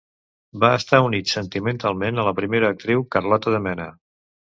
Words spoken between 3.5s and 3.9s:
de Mena.